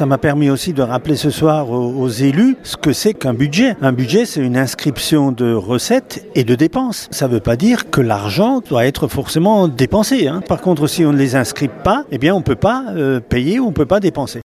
Ça 0.00 0.06
m'a 0.06 0.16
permis 0.16 0.48
aussi 0.48 0.72
de 0.72 0.80
rappeler 0.80 1.14
ce 1.14 1.28
soir 1.28 1.68
aux, 1.70 2.08
élus 2.08 2.56
ce 2.62 2.78
que 2.78 2.94
c'est 2.94 3.12
qu'un 3.12 3.34
budget. 3.34 3.76
Un 3.82 3.92
budget, 3.92 4.24
c'est 4.24 4.40
une 4.40 4.56
inscription 4.56 5.30
de 5.30 5.52
recettes 5.52 6.24
et 6.34 6.42
de 6.42 6.54
dépenses. 6.54 7.06
Ça 7.10 7.28
ne 7.28 7.34
veut 7.34 7.40
pas 7.40 7.56
dire 7.56 7.90
que 7.90 8.00
l'argent 8.00 8.62
doit 8.66 8.86
être 8.86 9.08
forcément 9.08 9.68
dépensé. 9.68 10.26
Hein. 10.26 10.40
Par 10.48 10.62
contre, 10.62 10.86
si 10.86 11.04
on 11.04 11.12
ne 11.12 11.18
les 11.18 11.36
inscrit 11.36 11.68
pas, 11.68 12.06
eh 12.10 12.16
bien, 12.16 12.34
on 12.34 12.38
ne 12.38 12.42
peut 12.42 12.54
pas 12.54 12.86
euh, 12.96 13.20
payer 13.20 13.60
ou 13.60 13.66
on 13.66 13.68
ne 13.68 13.74
peut 13.74 13.84
pas 13.84 14.00
dépenser. 14.00 14.38